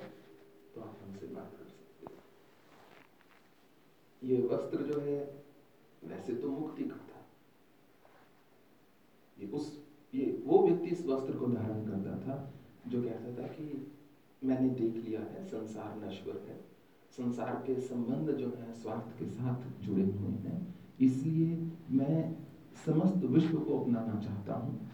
[0.74, 1.84] तो आप हमसे बात कर सकते
[4.22, 5.18] ये वस्त्र जो है,
[6.04, 7.26] वैसे तो मुक्ति का था।
[9.38, 12.52] ये उस, ये वो व्यक्ति इस वस्त्र को धारण करता था,
[12.88, 13.92] जो कहता था कि
[14.44, 16.56] मैंने देख लिया है, संसार नश्वर है।
[17.10, 22.36] संसार के संबंध जो है, स्वार्थ के साथ जुड़े हुए हैं। इसलिए मैं
[22.86, 24.90] समस्त विश्व को अपनाना चाहता हूँ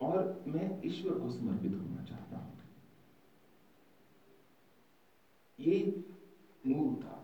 [0.00, 2.53] और मैं ईश्वर को समर्पित होना चाहता हूँ।
[5.58, 5.76] ये
[6.64, 7.20] मूल था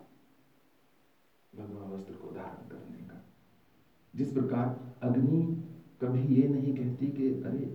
[1.53, 3.21] भगवान वस्त्र को धारण करने का
[4.15, 4.69] जिस प्रकार
[5.03, 5.41] अग्नि
[6.01, 7.67] कभी ये नहीं कहती कि अरे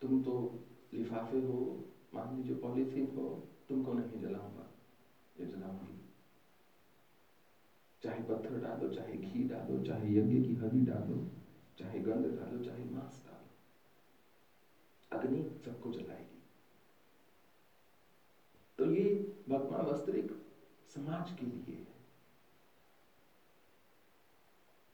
[0.00, 0.34] तुम तो
[0.94, 1.58] लिफाफे हो
[2.14, 3.26] मान लीजिए पॉलीथीन हो
[3.68, 4.66] तुमको नहीं जलाऊँगा
[5.36, 5.96] ये जलाऊँगी
[8.02, 11.22] चाहे पत्थर डालो चाहे घी डालो चाहे यज्ञ की हरी डालो
[11.78, 13.46] चाहे गंध डालो चाहे मांस डालो
[15.10, 16.38] अग्नि सबको जलाएगी
[18.78, 18.84] तो
[19.48, 20.32] भगवान वस्त्र एक
[20.94, 21.98] समाज के लिए है।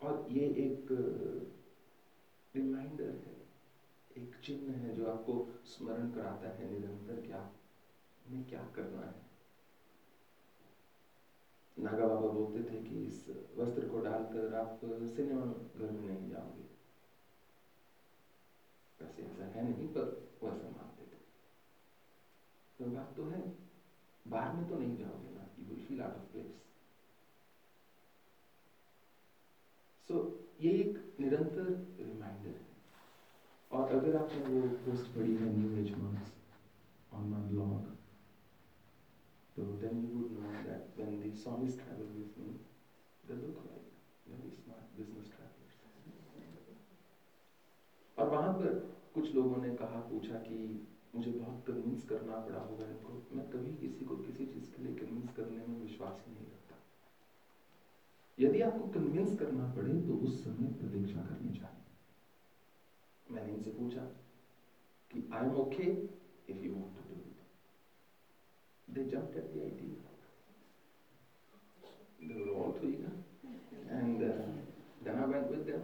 [0.02, 0.88] और ये एक
[2.54, 3.36] रिमाइंडर है,
[4.16, 7.40] एक चिन्ह है जो आपको स्मरण कराता है निरंतर क्या
[8.26, 9.24] हमें क्या करना है?
[11.78, 15.46] नागा बाबा बोलते थे कि इस वस्त्र को डालकर आप सिनेमा
[15.80, 16.64] घर में नहीं जाओगे।
[19.00, 21.20] वैसे ऐसा है नहीं, पर वो ऐसा मानते थे।
[22.78, 23.63] तो बात तो है।
[24.26, 26.52] बाहर में तो नहीं जाओगे ना you will feel out of place
[30.08, 30.14] so
[30.60, 31.68] ये एक निरंतर
[32.00, 32.72] रिमाइंडर है।
[33.70, 36.32] और अगर आपने वो पोस्ट पढ़ी है new age monks
[37.14, 37.92] on my blog
[39.56, 42.52] तो then you would know that when the swamis travel with me
[43.28, 43.84] they look like
[44.26, 45.82] very smart business travellers
[48.16, 48.72] और वहाँ पर
[49.14, 50.56] कुछ लोगों ने कहा, पूछा कि
[51.14, 54.94] मुझे बहुत कन्विंस करना पड़ा होगा इनको मैं कभी किसी को किसी चीज़ के लिए
[54.94, 56.74] कन्विंस करने में विश्वास नहीं रखता।
[58.38, 61.83] यदि आपको कन्विंस करना पड़े तो उस समय प्रतीक्षा करनी चाहिए।
[63.35, 64.03] मैंने इनसे पूछा
[65.11, 65.87] कि I am okay
[66.53, 67.37] if you want to do it
[68.94, 70.03] they jumped at the idea
[72.27, 73.11] they were all too eager
[73.94, 74.44] and uh,
[75.07, 75.83] then I went with them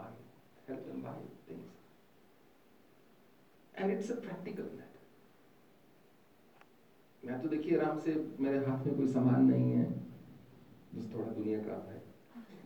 [0.00, 0.02] I
[0.66, 1.12] helped them buy
[1.46, 1.70] things
[3.88, 4.84] and it's a practical matter.
[7.22, 9.84] मैं तो देखिए आराम से मेरे हाथ में कोई सामान नहीं है,
[10.94, 12.02] बस थोड़ा दुनिया का है,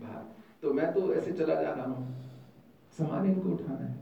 [0.01, 0.25] बाहर।
[0.63, 2.15] तो मैं तो ऐसे चला जा रहा हूँ।
[2.99, 4.01] सामान इनको उठाना है।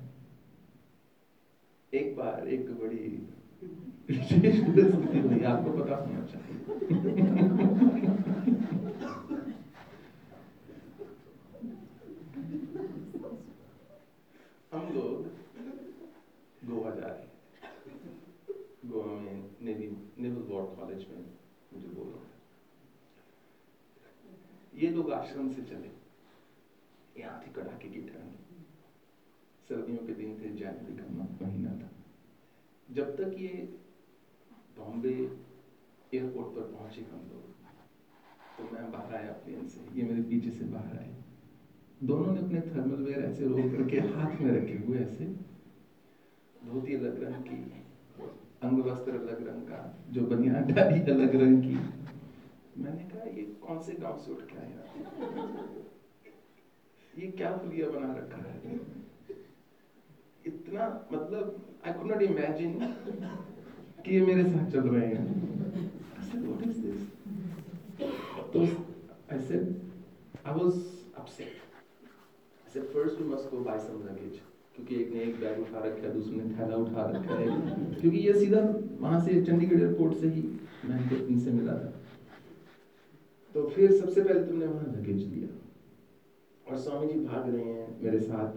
[1.92, 3.26] एक बार एक बड़ी
[5.46, 6.58] आपको पता होना चाहिए
[14.72, 15.24] हम लोग
[16.70, 17.30] गोवा जा रहे हैं
[18.90, 19.74] गोवा में
[20.30, 21.22] नेवल वॉर कॉलेज में
[21.72, 22.18] मुझे बोला
[24.74, 25.90] ये लोग आश्रम से चले।
[27.16, 28.32] यहाँ थी कड़ाके की ठंड
[29.68, 31.06] सर्दियों के दिन थे जनवरी का
[31.40, 31.88] महीना था।
[32.88, 33.48] जब तक ये
[34.78, 35.14] बॉम्बे
[36.14, 37.44] एयरपोर्ट पर पहुँचे हम लोग
[38.56, 41.12] तो मैं बाहर आया प्लेन से। ये मेरे पीछे से बाहर आए।
[42.02, 45.24] दोनों ने अपने थर्मल वेयर ऐसे रोल करके हाथ में रखे हुए ऐसे।
[46.64, 47.56] धोती अलग रंग की
[48.62, 49.80] अंग वस्त्र अलग रंग का
[50.12, 51.76] जो बनियान डाली अलग रंग की।
[52.82, 54.80] मैंने कहा ये कौन से गाँव से उठ के आया?
[57.18, 58.78] ये क्या पुलिया बना रखा है?
[60.46, 61.44] इतना मतलब
[61.86, 62.72] आई कुड नॉट इमेजिन
[64.04, 65.26] कि ये मेरे साथ चल रहे हैं।
[68.52, 68.60] तो
[69.32, 69.66] I said,
[70.44, 70.78] I was
[71.16, 71.52] upset.
[72.66, 74.40] I said, first we must go buy some luggage.
[74.76, 77.46] क्योंकि एक ने एक बैग उठा रखा है, दूसरे ने थैला उठा रखा है।
[78.00, 78.60] क्योंकि ये सीधा
[79.00, 80.42] वहाँ से चंडीगढ़ एयरपोर्ट से ही
[80.84, 81.92] मैं इनसे मिला था।
[83.54, 85.48] तो फिर सबसे पहले तुमने वहाँ लगेज दिया
[86.66, 88.48] और स्वामी जी भाग रहे हैं मेरे साथ।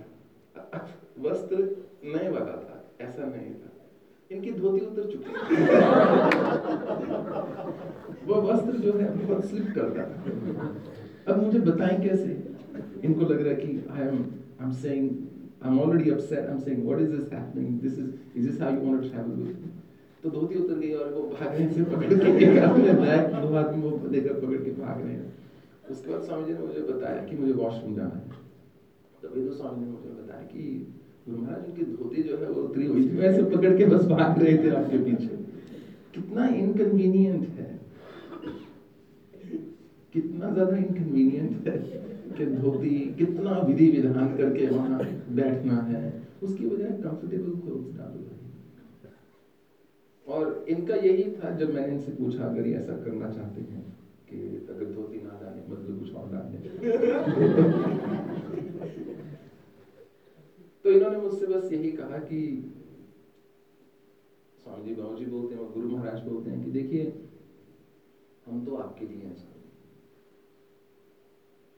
[1.19, 1.57] वस्त्र
[2.05, 3.69] नए वाला था, ऐसा नहीं था।
[4.31, 5.29] इनकी धोती उतर चुकी
[8.25, 10.13] वो वस्त्र जो है, बहुत स्लिप करता था।
[11.27, 12.29] अब मुझे बताएँ कैसे?
[13.03, 14.17] इनको लग रहा है कि I am
[14.61, 15.09] I am saying
[15.63, 16.49] I'm already upset.
[16.49, 17.79] I'm saying, what is this happening?
[17.81, 19.69] This is, is this how you want to travel with me?
[20.23, 22.45] तो धोती उतर गई और वो भागने से पकड़ के
[22.99, 25.31] बैग दो हाथ में वो लेकर पकड़ के भाग रहे हैं।
[25.91, 28.21] उसके बाद स्वामी जी ने मुझे बताया कि मुझे वॉशरूम जाना है।
[29.23, 30.61] तभी तो स्वामी जी ने मुझे बताया कि
[31.27, 34.39] गुरु महाराज उनकी धोती जो है वो उतरी हुई थी। वैसे पकड़ के बस भाग
[34.43, 35.33] रहे थे आपके पीछे।
[36.13, 37.69] कितना इनकन्वीनियंट है।
[40.13, 41.77] कितना ज़्यादा इनकन्वीनियंट है।
[42.33, 44.99] कि धोती कितना विधि विधान करके वहाँ
[45.35, 46.01] बैठना है,
[46.43, 48.19] उसकी बजाय कंफर्टेबल क्लोथ्स डालो।
[50.27, 53.83] और इनका यही था जब मैंने इनसे पूछा, अगर ये ऐसा करना चाहते हैं
[54.29, 54.37] कि
[54.69, 56.45] अगर धोती ना डाले मतलब कुछ और डाल
[60.85, 62.39] तो इन्होंने मुझसे बस यही कहा कि
[64.63, 67.03] स्वामी जी बाबू जी बोलते हैं और गुरु महाराज बोलते हैं कि देखिए,
[68.45, 69.52] हम तो आपके लिए हैं।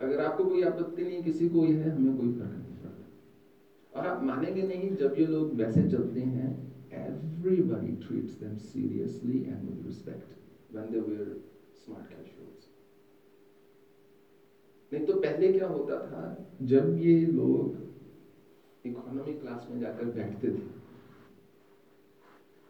[0.05, 4.07] अगर आपको कोई आपत्ति नहीं, किसी को यह है, हमें कोई फ़र्क नहीं पड़ता। और
[4.07, 6.53] आप मानेंगे नहीं, जब ये लोग वैसे चलते हैं,
[6.95, 10.29] everybody treats them seriously and with respect
[10.75, 11.25] when they wear
[11.79, 12.67] smart casuals.
[14.93, 16.21] नहीं तो पहले क्या होता था,
[16.61, 20.63] जब ये लोग इकोनॉमी क्लास में जाकर बैठते थे,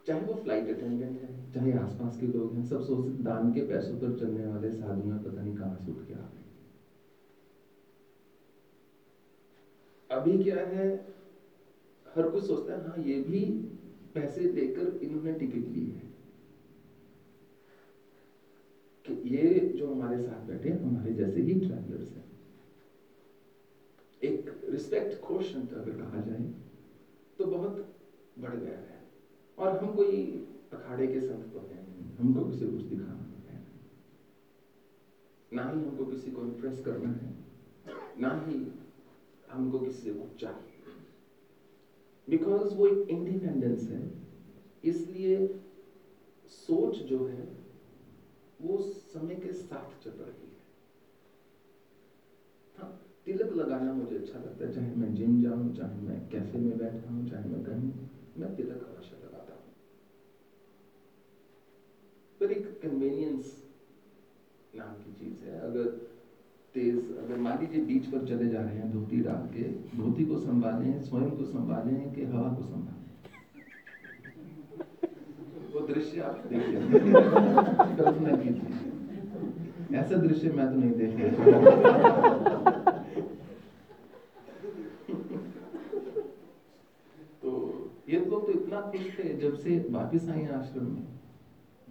[0.06, 3.96] चाहे वो फ़्लाइट अटेंडेंट है, चाहे आसपास के लोग हैं, सब सोचते दान के पैसों
[3.96, 6.44] पर चलने वाले साधु में पता नहीं कहाँ से उठ के आ गए
[10.16, 10.86] अभी क्या है,
[12.06, 13.40] हर कोई सोचता है हाँ ये भी
[14.14, 16.04] पैसे देकर इन्होंने टिकट ली है।
[19.04, 22.24] कि ये जो हमारे साथ बैठे हमारे जैसे ही ट्रैवलर्स हैं।
[24.22, 26.48] एक रिस्पेक्ट क्वेश्चन अगर कहा जाए
[27.38, 27.84] तो बहुत
[28.38, 29.00] बढ़ गया है।
[29.58, 30.22] और हम कोई
[30.72, 31.84] अखाड़े के संत तो हैं
[32.16, 33.60] हमको किसी कुछ दिखाना है।
[35.52, 37.34] ना ही हमको किसी को इम्प्रेस करना है,
[38.18, 38.56] ना ही
[39.56, 40.72] हमको किसी से कुछ चाहिए
[42.28, 44.00] बिकॉज़ वो एक इंडिपेंडेंस है,
[44.84, 45.38] इसलिए
[46.46, 47.46] सोच जो है,
[48.60, 50.54] वो समय के साथ चल रही है।
[52.76, 52.88] हाँ
[53.26, 57.08] तिलक लगाना मुझे अच्छा लगता है, चाहे मैं जिम जाऊँ, चाहे मैं कैफ़े में बैठा
[57.08, 57.90] हूँ, चाहे मैं कहीं
[58.36, 59.72] मैं तिलक हमेशा लगाता हूँ।
[62.40, 63.54] पर एक कन्वीनियंस
[64.74, 65.94] नाम की चीज़ है, अगर
[66.76, 69.62] तेज, अगर मान लीजिए बीच पर चले जा रहे हैं, धोती डाल के,
[69.96, 73.04] धोती को संभालें, स्वयं को संभालें कि हवा को संभालें?
[75.74, 76.80] वो दृश्य आप देखिए।
[77.96, 81.22] कल्पना कीजिए। ऐसा दृश्य मैं तो नहीं देखा
[87.42, 87.48] तो
[88.08, 91.04] ये लोग तो इतना खुश थे, जब से वापिस आए आश्रम में।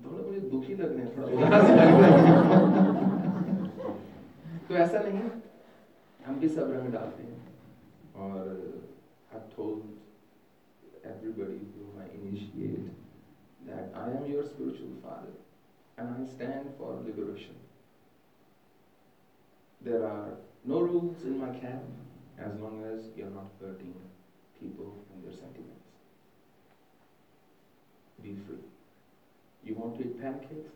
[0.05, 3.14] थोड़ा मुझे दुखी लग रहे हैं, थोड़ा उदास हैं।
[4.67, 5.41] तो ऐसा नहीं है।
[6.25, 8.47] हम भी सब रंग डालते हैं। और
[9.33, 12.79] I told everybody through my initiate
[13.67, 17.61] that I am your spiritual father and I stand for liberation
[19.81, 20.31] there are
[20.67, 23.93] no rules in my camp as long as you are not hurting
[24.59, 25.93] people and their sentiments
[28.21, 30.69] be free you want to eat I don't care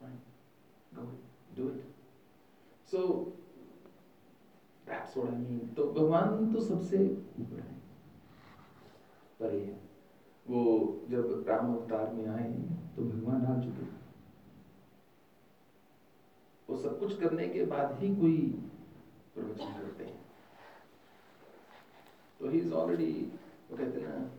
[0.00, 0.18] fine
[0.94, 1.10] go
[1.56, 1.89] do it
[2.90, 3.00] So,
[4.86, 5.60] that's what I mean.
[5.76, 6.98] तो भगवान तो सबसे
[7.40, 7.74] ऊपर है।
[9.40, 9.76] पर ये
[10.48, 10.62] वो
[11.10, 12.50] जब राम अवतार में आए
[12.96, 13.84] तो भगवान आ चुके
[16.68, 18.36] वो सब कुछ करने के बाद ही कोई
[19.34, 20.20] प्रवचन करते हैं।
[22.40, 23.12] तो ही इज़ ऑलरेडी
[23.70, 24.30] वो कहते हैं ना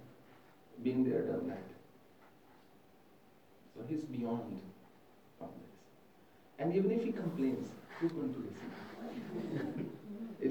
[0.84, 1.70] being there done that
[3.74, 4.56] so he's beyond
[5.40, 5.76] all this.
[6.60, 7.70] And even if he complains
[8.02, 8.10] if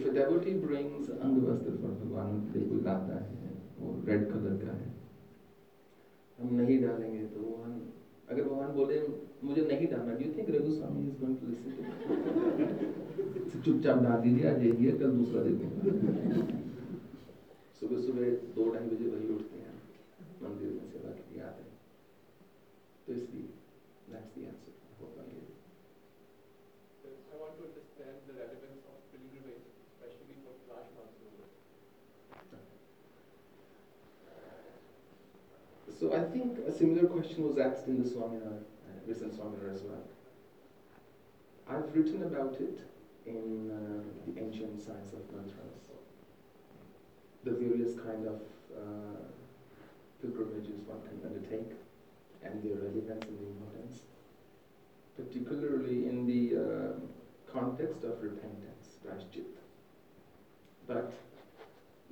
[0.06, 3.38] a devotee brings angavastra for Bhagwan कोई लाता है
[3.78, 4.88] वो रेड कलर का है
[6.38, 7.72] हम नहीं डालेंगे तो भगवान,
[8.28, 8.96] अगर भगवान बोले,
[9.44, 11.72] मुझे नहीं डालना do you think Raghu Swami is going to listen
[13.50, 15.52] to चुपचाप डाल दीजिए आज यही है कल दूसरा दे
[17.80, 19.74] सुबह सुबह दो ढाई बजे वही उठते हैं,
[20.42, 21.74] मंदिर में सेवा के लिए आते हैं।
[23.06, 23.46] तो इसलिए
[24.10, 24.69] that's the answer
[36.12, 40.02] I think a similar question was asked in the Swaminar, uh, recent Swaminar as well.
[41.68, 42.80] I've written about it
[43.26, 45.86] in uh, the ancient science of mantras,
[47.44, 48.40] the various kind of
[48.76, 49.22] uh,
[50.20, 51.76] pilgrimages one can undertake,
[52.42, 54.00] and their relevance and importance,
[55.16, 59.46] particularly in the uh, context of repentance, prashchit.
[60.88, 61.12] But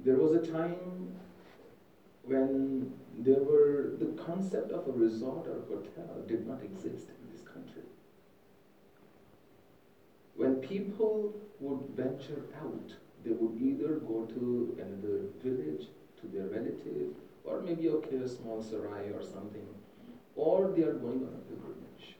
[0.04, 1.14] there was a time
[2.24, 2.92] when
[3.24, 7.82] there were the concept of a resort or hotel did not exist in this country.
[10.36, 15.88] When people would venture out, they would either go to another village,
[16.20, 17.10] to their relative,
[17.44, 19.66] or maybe okay, a small sarai or something,
[20.36, 22.16] or they are going on a pilgrimage.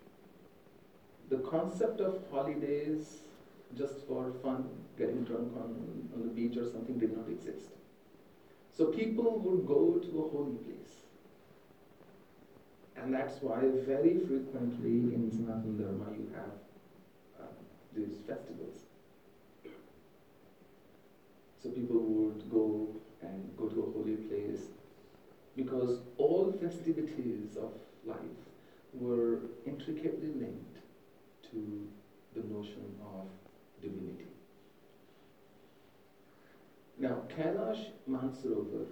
[1.28, 3.18] The concept of holidays
[3.76, 7.70] just for fun, getting drunk on, on the beach or something did not exist.
[8.78, 10.98] So people would go to a holy place.
[12.94, 16.52] And that's why very frequently in Sanatana Dharma you have
[17.40, 17.48] uh,
[17.92, 18.84] these festivals.
[21.60, 24.68] So people would go and go to a holy place
[25.56, 27.72] because all festivities of
[28.06, 28.46] life
[28.94, 30.78] were intricately linked
[31.50, 31.84] to
[32.36, 33.26] the notion of
[33.82, 34.37] divinity.
[36.98, 38.86] Now, Kailash Mansarovar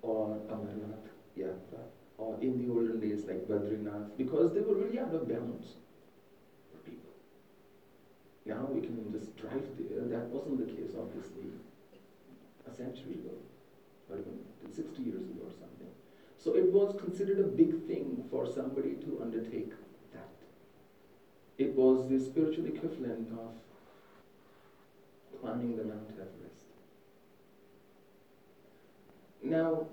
[0.00, 1.84] or Amarnath Yatra
[2.16, 5.74] or in the olden days like Badrinath because they were really out of bounds
[6.70, 7.10] for people.
[8.46, 10.04] Now we can just drive there.
[10.08, 11.50] That wasn't the case, obviously,
[12.70, 13.36] a century ago
[14.08, 14.38] or even
[14.72, 15.92] 60 years ago or something.
[16.38, 19.72] So it was considered a big thing for somebody to undertake
[20.12, 20.28] that.
[21.58, 23.52] It was the spiritual equivalent of
[25.44, 26.64] climbing the Mount Everest.
[29.42, 29.86] Now,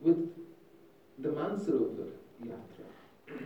[0.00, 0.30] with
[1.18, 2.10] the Mansarovar
[2.44, 3.38] Yatra,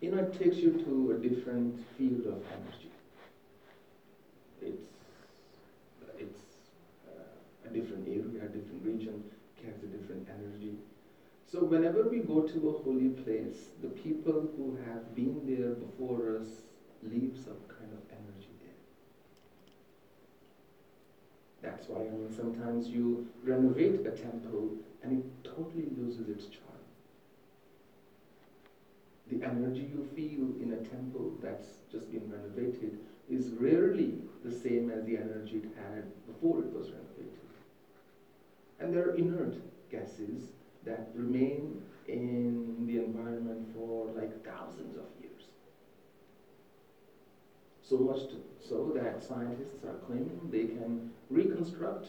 [0.00, 2.92] you know, it takes you to a different field of energy.
[4.62, 4.86] It's,
[6.20, 6.40] it's
[7.08, 9.24] uh, a different area, a different region,
[9.60, 10.76] carries a different energy.
[11.50, 16.38] So whenever we go to a holy place, the people who have been there before
[16.38, 16.46] us
[17.02, 18.54] leave some kind of energy
[21.62, 21.69] there.
[21.80, 26.84] That's why I mean sometimes you renovate a temple and it totally loses its charm.
[29.28, 32.98] The energy you feel in a temple that's just been renovated
[33.30, 34.12] is rarely
[34.42, 37.48] the same as the energy it had before it was renovated.
[38.78, 39.56] And there are inert
[39.88, 40.52] gases
[40.84, 41.78] that remain
[42.08, 45.19] in the environment for like thousands of years.
[47.90, 52.06] So much to, so that scientists are claiming they can reconstruct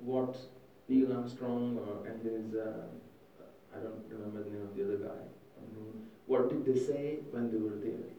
[0.00, 0.36] what
[0.88, 2.86] Neil Armstrong or, and his, uh,
[3.72, 5.20] I don't remember the name of the other guy,
[6.26, 8.10] what did they say when they were there?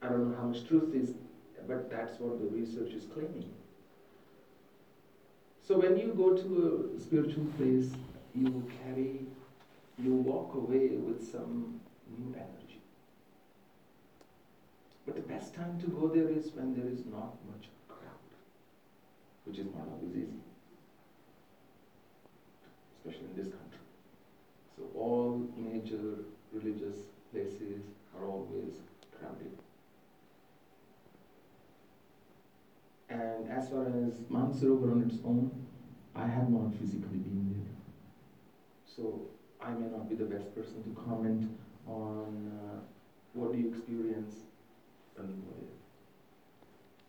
[0.00, 1.16] I don't know how much truth is,
[1.66, 3.50] but that's what the research is claiming.
[5.60, 7.90] So when you go to a spiritual place,
[8.36, 9.22] you carry,
[9.98, 11.80] you walk away with some
[12.16, 12.59] new energy.
[15.10, 18.30] But the best time to go there is when there is not much crowd,
[19.44, 20.38] which is not always easy,
[22.94, 23.80] especially in this country.
[24.76, 26.94] So all major religious
[27.32, 27.82] places
[28.16, 28.74] are always
[29.18, 29.50] crowded.
[33.08, 35.50] And as far as Mansarovar on its own,
[36.14, 37.74] I have not physically been there.
[38.86, 39.22] So
[39.60, 41.50] I may not be the best person to comment
[41.88, 42.78] on uh,
[43.32, 44.36] what do you experience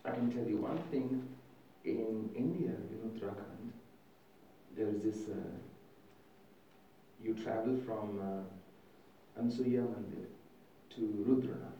[0.03, 1.21] I can tell you one thing,
[1.85, 3.71] in India, in Uttarakhand,
[4.75, 5.33] there is this, uh,
[7.23, 10.25] you travel from uh, Ansuya Mandir
[10.95, 11.79] to Rudranath.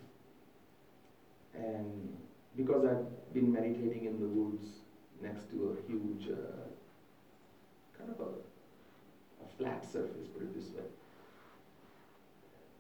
[1.54, 2.18] And
[2.56, 4.68] because I've been meditating in the woods
[5.22, 6.68] next to a huge, uh,
[7.98, 8.30] kind of a,
[9.44, 10.84] a flat surface, put it this way.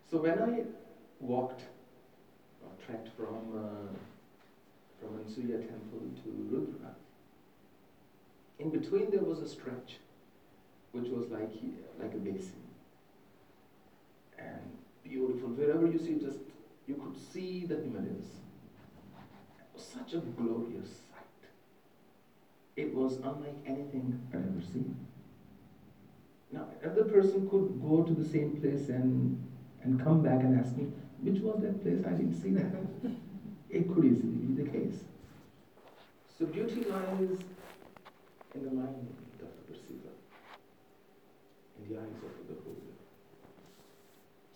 [0.09, 0.63] So when I
[1.19, 1.63] walked
[2.63, 3.91] or trekked from uh,
[4.99, 6.95] from Ansuya temple to Rudra,
[8.59, 9.97] in between there was a stretch,
[10.91, 11.53] which was like
[11.99, 12.61] like a basin,
[14.37, 15.49] and beautiful.
[15.49, 16.39] Wherever you see, just
[16.87, 18.41] you could see the Himalayas
[19.81, 21.49] such a glorious sight.
[22.75, 24.95] It was unlike anything I'd ever seen.
[26.51, 29.37] Now, another person could go to the same place and,
[29.81, 30.87] and come back and ask me,
[31.21, 32.03] which was that place?
[32.05, 32.71] I didn't see that.
[33.69, 34.99] it could easily be the case.
[36.37, 37.37] So beauty lies
[38.55, 39.07] in the mind
[39.39, 40.13] of the perceiver,
[41.79, 42.97] in the eyes of the beholder.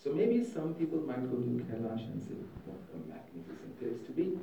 [0.03, 2.35] So maybe some people might go to Kailash and say,
[2.65, 4.37] what a magnificent place to be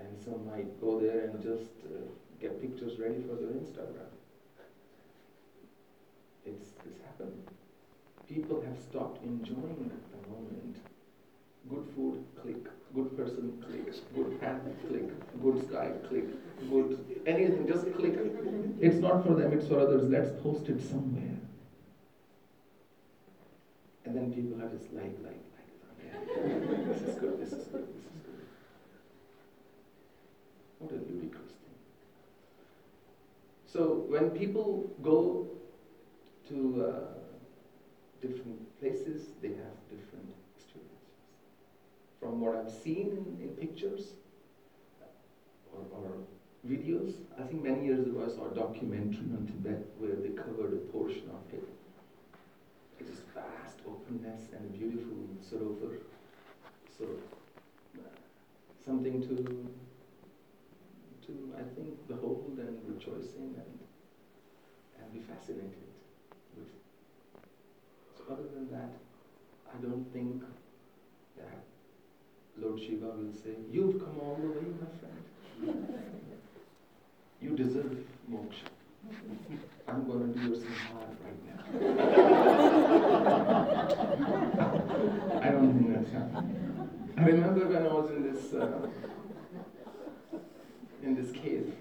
[0.00, 2.00] and some might go there and just uh,
[2.40, 4.10] get pictures ready for their Instagram.
[6.46, 7.42] It's, it's happened.
[8.28, 10.76] People have stopped enjoying the moment.
[11.68, 12.66] Good food, click.
[12.94, 13.94] Good person, click.
[14.14, 15.08] Good path, click.
[15.42, 16.24] Good sky, click.
[16.70, 18.18] Good anything, just click.
[18.80, 20.08] It's not for them, it's for others.
[20.10, 21.36] Let's post it somewhere.
[24.04, 28.04] And then people are just like, like, like, this is good, this is good, this
[28.04, 28.36] is good.
[30.78, 31.78] What a ludicrous thing.
[33.66, 35.46] So when people go
[36.48, 37.00] to uh,
[38.20, 40.39] different places, they have different.
[42.20, 43.08] From what I've seen
[43.40, 44.12] in, in pictures
[45.72, 46.10] or, or
[46.68, 50.74] videos, I think many years ago I saw a documentary on Tibet where they covered
[50.74, 51.64] a portion of it.
[53.00, 55.96] It is vast openness and beautiful sarovar.
[56.98, 57.06] So
[57.96, 58.02] uh,
[58.84, 59.70] something to
[61.26, 63.78] to, I think, behold and rejoicing and,
[64.98, 65.86] and be fascinated
[66.56, 66.68] with.
[68.16, 68.90] So other than that,
[69.72, 70.42] I don't think
[71.36, 71.69] that
[72.60, 75.16] Lord Shiva will say, you've come all the way, my friend.
[77.40, 77.96] you deserve
[78.30, 78.68] moksha.
[79.88, 81.60] I'm going to do your samhara right now.
[85.40, 86.90] I don't think that's happening.
[87.16, 88.88] I remember when I was in this uh,
[91.02, 91.72] in this cave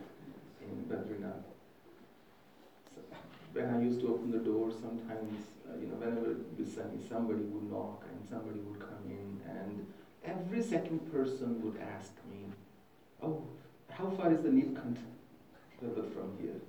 [0.62, 1.44] in Badrinath.
[2.96, 3.02] So
[3.54, 6.36] when I used to open the door, sometimes, uh, you know, whenever
[7.10, 9.86] somebody would knock and somebody would come in, and
[10.26, 12.45] every second person would ask me,
[13.22, 13.43] "Oh,
[13.89, 14.97] how far is the Nilkant
[15.82, 16.59] river from here?"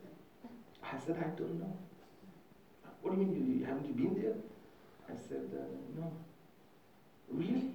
[0.83, 1.77] I said, "I don't know."
[3.03, 3.61] What do you mean?
[3.61, 4.35] You, haven't you been there?
[5.09, 6.13] I said, uh, "No."
[7.31, 7.71] Really?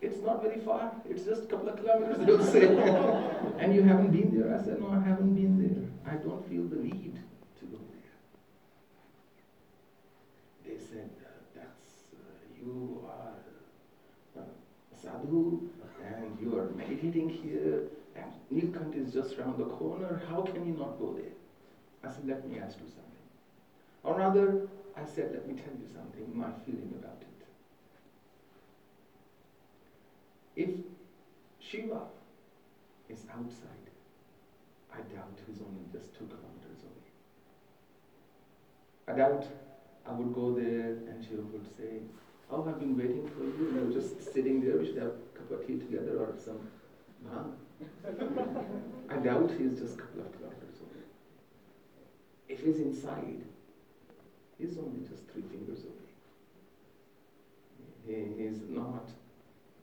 [0.00, 0.92] It's not very far.
[1.08, 2.66] It's just a couple of kilometers, they'll say.
[3.58, 4.54] and you haven't been there?
[4.56, 6.12] I said, no, I haven't been there.
[6.12, 7.18] I don't feel the need
[7.58, 8.14] to go there.
[10.64, 12.18] They said, uh, that's, uh,
[12.56, 14.46] you are uh,
[15.08, 15.60] sadhu
[16.04, 17.82] and you are meditating here
[18.14, 20.20] and Nilkant is just around the corner.
[20.28, 21.32] How can you not go there?
[22.02, 23.26] I said, let me ask you something.
[24.02, 27.26] Or rather, I said, let me tell you something, my feeling about it.
[30.56, 30.70] If
[31.60, 32.00] Shiva
[33.08, 33.86] is outside,
[34.92, 37.08] I doubt he's only just two kilometers away.
[39.08, 39.46] I doubt
[40.06, 42.00] I would go there and Shiva would say,
[42.50, 43.72] Oh, I've been waiting for you.
[43.74, 44.78] You're just sitting there.
[44.78, 46.60] We should have a cup of tea together or some
[47.26, 47.52] bhang.
[49.10, 51.04] I doubt he's just a couple of kilometers away.
[52.48, 53.44] If he's inside,
[54.58, 56.08] he's only just three fingers away.
[58.06, 59.10] He is not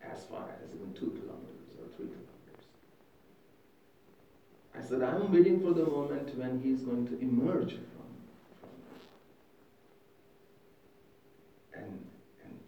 [0.03, 2.26] as far as even two kilometers or three kilometers.
[4.78, 8.09] I said, I'm waiting for the moment when he's going to emerge from,
[8.59, 8.70] from
[11.74, 12.05] and,
[12.43, 12.59] and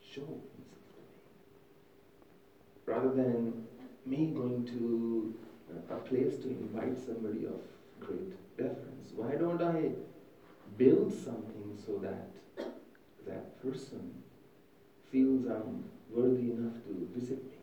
[0.00, 1.08] show himself to me.
[3.02, 3.64] Rather than
[4.06, 5.34] me going to
[5.90, 7.60] a place to invite somebody of
[7.98, 9.90] great deference, why don't I
[10.76, 12.30] build something so that
[13.26, 14.22] that person
[15.10, 17.58] feels I'm worthy enough to visit me?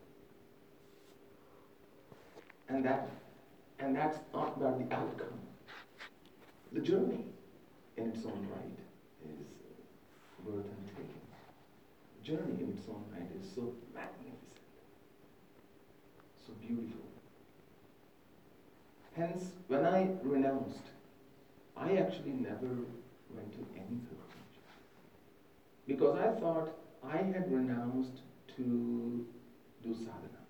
[2.67, 3.09] And that
[3.79, 5.39] and that's not about the outcome.
[6.73, 7.23] The journey
[7.95, 8.79] in its own right
[9.23, 9.47] is
[10.43, 11.27] worth undertaking.
[12.23, 14.48] Journey in its own right is so magnificent,
[16.49, 17.05] so beautiful.
[19.15, 20.89] Hence, when I renounced,
[21.75, 22.85] I actually never
[23.35, 24.57] went to any pilgrimage.
[25.87, 26.73] Because I thought
[27.03, 28.21] I had renounced
[28.55, 29.25] to
[29.83, 30.43] do sadhana.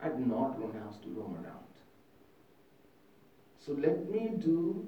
[0.00, 1.64] I'd not renounced to roam around.
[3.58, 4.84] So let me do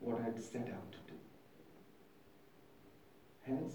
[0.00, 1.18] what I'd set out to do.
[3.42, 3.74] Hence,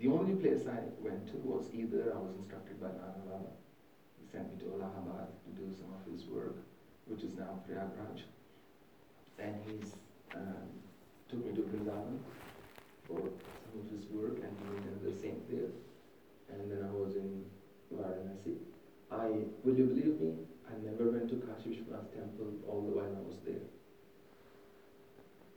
[0.00, 3.50] the only place I went to was either I was instructed by Nana Baba.
[4.18, 6.56] He sent me to Allahabad to do some of his work,
[7.06, 8.22] which is now Prayagraj.
[9.38, 9.92] And he's
[10.34, 10.68] um,
[11.30, 12.18] took me to Vrindavan
[13.06, 15.70] for some of his work and he did the same there.
[16.50, 17.44] And then I was in
[17.92, 18.56] Varanasi.
[19.10, 19.26] I,
[19.62, 20.34] will you believe me,
[20.68, 23.66] I never went to Kashi Vishwanath temple all the while I was there.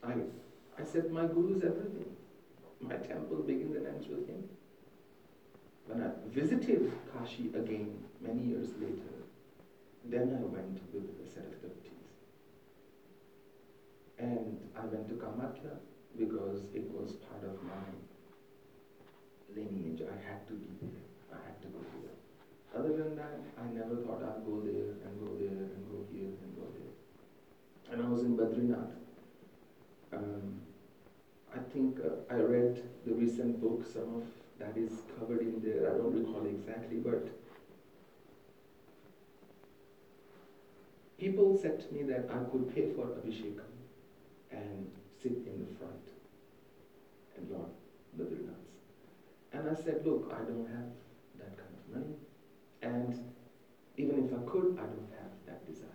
[0.04, 2.16] I, I said, my guru is everything.
[2.80, 4.44] My temple begins and ends with him.
[5.86, 9.16] When I visited Kashi again many years later,
[10.06, 12.10] then I went with set of devotees.
[14.18, 15.78] And I went to Kamakya
[16.18, 17.88] because it was part of my
[19.56, 20.02] lineage.
[20.02, 21.06] I had to be there.
[21.32, 22.80] I had to go there.
[22.80, 26.34] Other than that, I never thought I'd go there and go there and go here
[26.44, 27.94] and go there.
[27.94, 28.92] And I was in Badrinath.
[30.14, 30.62] Um,
[31.56, 34.24] I think uh, I read the recent book, some of
[34.60, 35.92] that is covered in there.
[35.92, 37.28] I don't recall exactly, but
[41.20, 43.70] people said to me that I could pay for Abhishekam
[44.52, 44.90] and
[45.22, 46.06] sit in the front
[47.38, 47.70] and Lord
[48.18, 48.60] Badrinath's.
[49.52, 50.90] And I said, look, I don't have
[51.40, 52.16] that kind of money.
[52.82, 53.32] And
[53.98, 55.90] even if I could, I don't have that desire.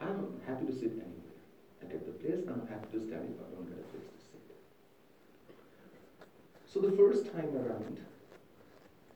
[0.00, 1.38] I'm happy to sit anywhere.
[1.82, 4.18] I get the place, I'm happy to stand if I don't get a place to
[4.18, 4.42] sit.
[6.66, 8.00] So the first time around,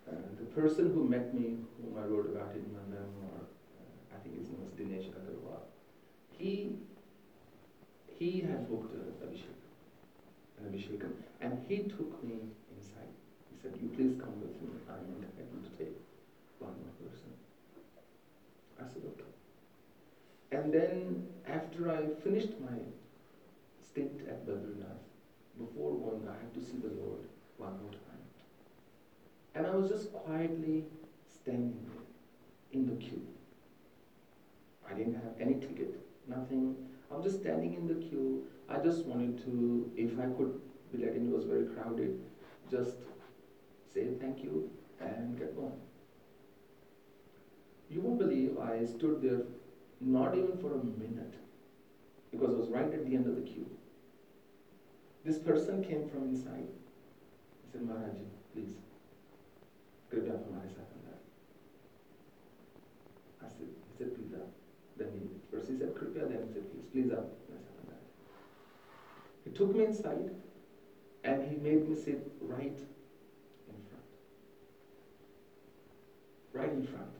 [0.06, 4.18] uh, the person who met me, whom I wrote about in my memoir, uh, I
[4.22, 5.62] think his name was Dinesh Agarwal,
[6.38, 6.76] he,
[8.18, 9.58] he had booked a Abhishek,
[10.58, 12.38] an Abhishekam, and he took me
[12.76, 13.10] inside.
[13.50, 15.96] He said, you please come with me, I'm entitled to take
[16.58, 17.32] one more person.
[18.78, 19.32] I said, okay.
[20.52, 22.78] And then after I finished my
[23.82, 25.02] stint at Badrinath,
[25.58, 27.20] before going, I had to see the Lord
[27.56, 28.22] one more time.
[29.54, 30.84] And I was just quietly
[31.26, 32.04] standing there
[32.72, 33.26] in the queue.
[34.89, 35.95] I didn't have any ticket,
[36.27, 36.75] nothing.
[37.09, 38.47] I was just standing in the queue.
[38.69, 40.59] I just wanted to, if I could
[40.91, 42.19] be let in, it was very crowded,
[42.69, 42.97] just
[43.93, 44.69] say thank you
[44.99, 45.79] and get going.
[47.89, 49.41] You won't believe I stood there
[49.99, 51.33] not even for a minute
[52.31, 53.67] because I was right at the end of the queue.
[55.23, 56.67] This person came from inside.
[57.63, 58.15] He said, Maharaj,
[58.53, 58.73] please,
[60.11, 60.94] कृपया आप हमारे साथ
[65.66, 67.32] voices then he said, Please up.
[69.44, 70.30] He took me inside
[71.24, 72.78] and he made me sit right
[73.68, 74.06] in front.
[76.52, 77.10] Right in front.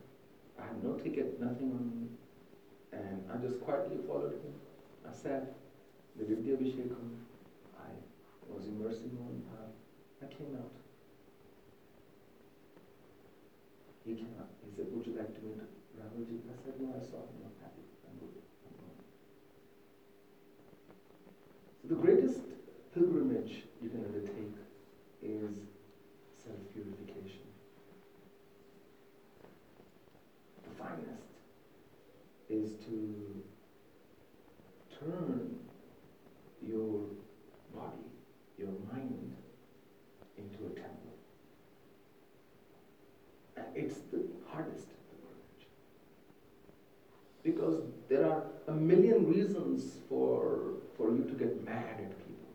[0.59, 2.07] I had no ticket, nothing on me.
[2.93, 4.55] And I just quietly followed him.
[5.09, 5.55] I sat,
[6.17, 7.23] the Vidya Vishekam,
[7.79, 7.91] I
[8.49, 9.11] was immersed in
[9.51, 9.71] path.
[10.23, 10.73] I came out.
[14.05, 14.51] He came out.
[14.65, 15.59] He said, Would you like to meet
[15.99, 16.41] Ramuji?
[16.51, 17.46] I said, No, I saw him.
[48.87, 52.49] Million reasons for, for you to get mad at people.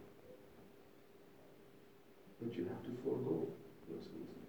[2.41, 3.47] But you have to forego
[3.89, 4.41] those reasons.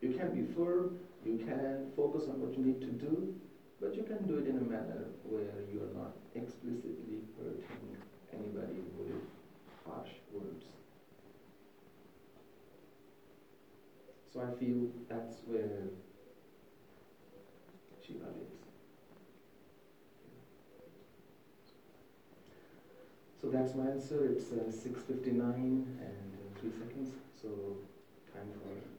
[0.00, 3.34] You can be firm, you can focus on what you need to do,
[3.80, 7.96] but you can do it in a manner where you are not explicitly hurting
[8.32, 9.22] anybody with
[9.84, 10.66] harsh words.
[14.32, 15.90] So I feel that's where
[18.06, 18.62] Shiva lives.
[23.40, 24.26] So that's my answer.
[24.26, 27.10] It's uh, 6.59 and uh, 3 seconds.
[27.40, 27.76] So
[28.32, 28.91] time for.